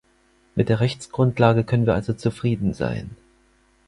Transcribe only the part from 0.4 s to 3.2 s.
Mit der Rechtsgrundlage können wir also zufrieden sein.